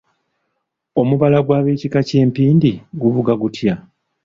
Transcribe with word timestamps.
Omubala 1.01 1.37
gw’abeekika 1.45 1.99
ky’empindi 2.07 2.71
guvuga 3.01 3.31
gutya? 3.41 3.73